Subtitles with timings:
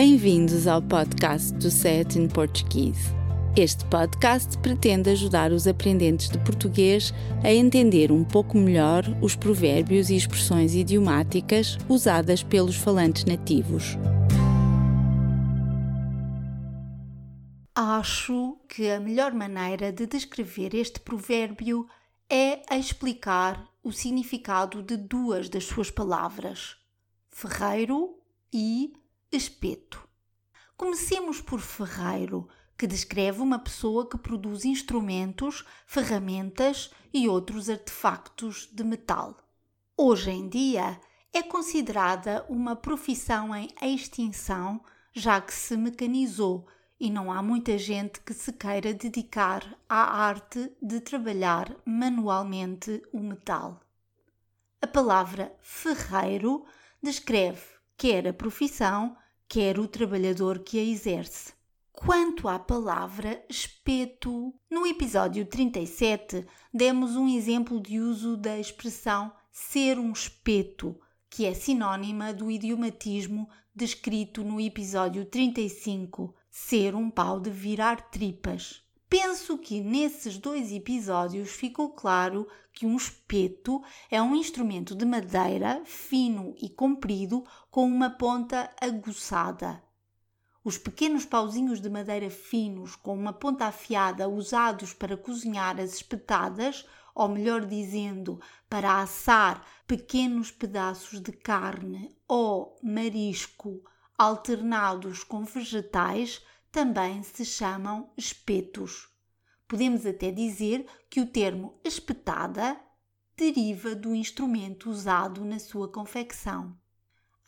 [0.00, 3.12] Bem-vindos ao podcast do Set in Portuguese.
[3.56, 7.12] Este podcast pretende ajudar os aprendentes de português
[7.42, 13.96] a entender um pouco melhor os provérbios e expressões idiomáticas usadas pelos falantes nativos.
[17.74, 21.88] Acho que a melhor maneira de descrever este provérbio
[22.30, 26.76] é a explicar o significado de duas das suas palavras:
[27.32, 28.14] ferreiro
[28.54, 28.92] e
[29.30, 30.08] espeto.
[30.76, 38.84] Comecemos por ferreiro, que descreve uma pessoa que produz instrumentos, ferramentas e outros artefactos de
[38.84, 39.36] metal.
[39.96, 41.00] Hoje em dia
[41.32, 44.80] é considerada uma profissão em extinção,
[45.12, 46.66] já que se mecanizou
[47.00, 53.20] e não há muita gente que se queira dedicar à arte de trabalhar manualmente o
[53.20, 53.80] metal.
[54.80, 56.64] A palavra ferreiro
[57.02, 59.16] descreve quer a profissão,
[59.48, 61.52] quer o trabalhador que a exerce.
[61.92, 69.98] Quanto à palavra espeto, no episódio 37 demos um exemplo de uso da expressão ser
[69.98, 70.96] um espeto,
[71.28, 78.80] que é sinônima do idiomatismo descrito no episódio 35, ser um pau de virar tripas.
[79.08, 85.80] Penso que nesses dois episódios ficou claro que um espeto é um instrumento de madeira
[85.86, 89.82] fino e comprido com uma ponta aguçada.
[90.62, 96.84] Os pequenos pauzinhos de madeira finos com uma ponta afiada usados para cozinhar as espetadas,
[97.14, 103.82] ou melhor dizendo, para assar pequenos pedaços de carne ou marisco
[104.18, 106.42] alternados com vegetais,
[106.78, 109.08] também se chamam espetos.
[109.66, 112.80] Podemos até dizer que o termo espetada
[113.36, 116.78] deriva do instrumento usado na sua confecção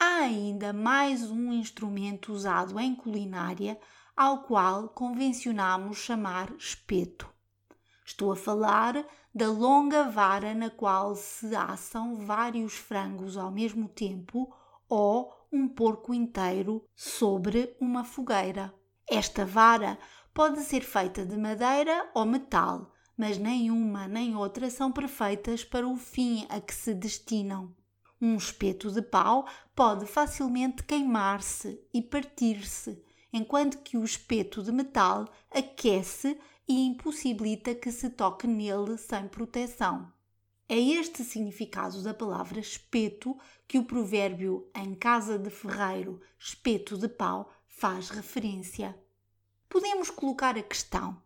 [0.00, 3.78] há ainda mais um instrumento usado em culinária
[4.16, 7.32] ao qual convencionamos chamar espeto.
[8.04, 14.52] Estou a falar da longa vara na qual se assam vários frangos ao mesmo tempo
[14.88, 18.74] ou um porco inteiro sobre uma fogueira.
[19.12, 19.98] Esta vara
[20.32, 25.96] pode ser feita de madeira ou metal, mas nenhuma nem outra são perfeitas para o
[25.96, 27.74] fim a que se destinam.
[28.22, 35.28] Um espeto de pau pode facilmente queimar-se e partir-se, enquanto que o espeto de metal
[35.50, 36.38] aquece
[36.68, 40.08] e impossibilita que se toque nele sem proteção.
[40.68, 47.08] É este significado da palavra espeto que o provérbio em casa de ferreiro, espeto de
[47.08, 48.94] pau, faz referência.
[49.66, 51.20] Podemos colocar a questão: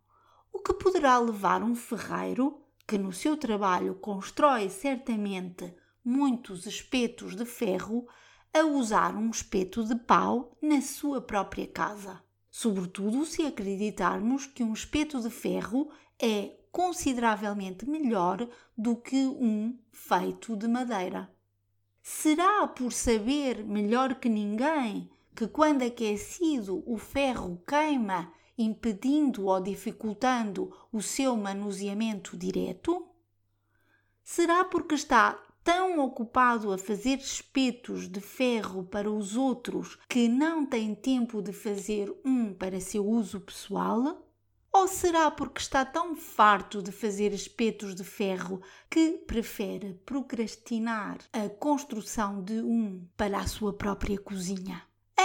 [0.53, 7.44] o que poderá levar um ferreiro, que no seu trabalho constrói certamente muitos espetos de
[7.44, 8.06] ferro
[8.53, 12.22] a usar um espeto de pau na sua própria casa.
[12.48, 15.91] Sobretudo se acreditarmos que um espeto de ferro
[16.22, 18.48] é consideravelmente melhor
[18.78, 21.28] do que um feito de madeira.
[22.00, 30.72] Será por saber melhor que ninguém que, quando aquecido, o ferro queima, impedindo ou dificultando
[30.93, 33.06] o seu manuseamento direto?
[34.22, 40.65] Será porque está tão ocupado a fazer espetos de ferro para os outros que não
[40.65, 44.21] tem tempo de fazer um para seu uso pessoal?
[44.72, 51.49] Ou será porque está tão farto de fazer espetos de ferro que prefere procrastinar a
[51.49, 54.83] construção de um para a sua própria cozinha?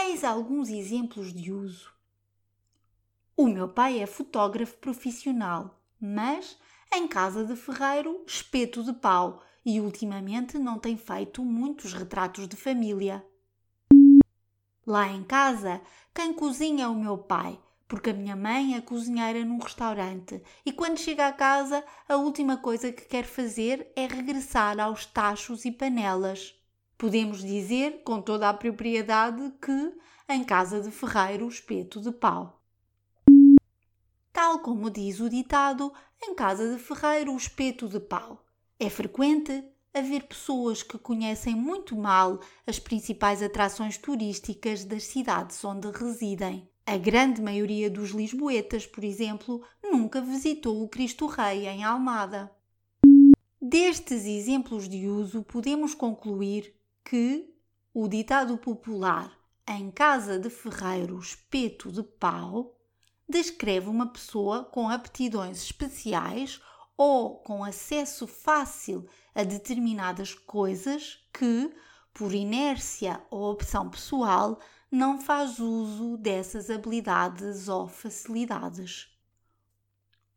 [0.09, 1.93] Eis alguns exemplos de uso.
[3.37, 6.57] O meu pai é fotógrafo profissional, mas
[6.91, 12.55] em casa de ferreiro, espeto de pau e ultimamente não tem feito muitos retratos de
[12.55, 13.23] família.
[14.83, 15.79] Lá em casa,
[16.11, 20.73] quem cozinha é o meu pai, porque a minha mãe é cozinheira num restaurante e
[20.73, 25.71] quando chega a casa, a última coisa que quer fazer é regressar aos tachos e
[25.71, 26.58] panelas.
[26.99, 29.93] Podemos dizer com toda a propriedade que
[30.27, 32.61] em casa de ferreiro espeto de pau.
[34.33, 38.45] Tal como diz o ditado, em casa de ferreiro espeto de pau.
[38.77, 39.63] É frequente
[39.93, 46.69] haver pessoas que conhecem muito mal as principais atrações turísticas das cidades onde residem.
[46.85, 52.51] A grande maioria dos lisboetas, por exemplo, nunca visitou o Cristo Rei em Almada.
[53.61, 56.77] Destes exemplos de uso, podemos concluir
[57.09, 57.51] que
[57.91, 59.35] o ditado popular
[59.67, 62.77] em casa de ferreiro espeto de pau
[63.27, 66.61] descreve uma pessoa com aptidões especiais
[66.95, 71.75] ou com acesso fácil a determinadas coisas que,
[72.13, 74.59] por inércia ou opção pessoal,
[74.91, 79.09] não faz uso dessas habilidades ou facilidades.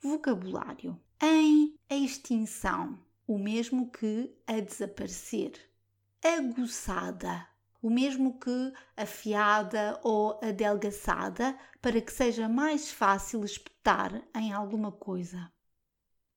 [0.00, 5.71] Vocabulário: em extinção, o mesmo que a desaparecer.
[6.24, 7.48] Aguçada,
[7.82, 15.52] o mesmo que afiada ou adelgaçada, para que seja mais fácil espetar em alguma coisa.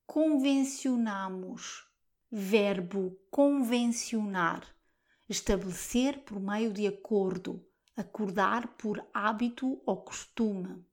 [0.07, 1.87] Convencionamos,
[2.31, 4.65] verbo convencionar,
[5.29, 7.63] estabelecer por meio de acordo,
[7.95, 10.83] acordar por hábito ou costume.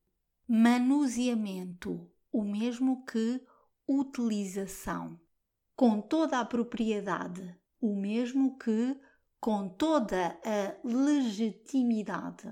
[0.46, 3.40] Manuseamento, o mesmo que
[3.88, 5.18] utilização.
[5.74, 8.96] Com toda a propriedade, o mesmo que
[9.40, 12.48] com toda a legitimidade.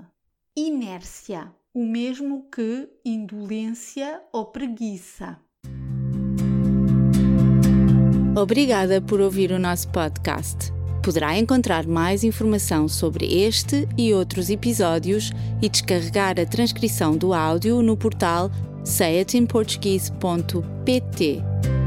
[0.56, 5.38] Inércia, o mesmo que indolência ou preguiça.
[8.36, 10.72] Obrigada por ouvir o nosso podcast.
[11.02, 15.30] Poderá encontrar mais informação sobre este e outros episódios
[15.62, 18.50] e descarregar a transcrição do áudio no portal
[18.84, 21.79] sayatinportuguese.pt.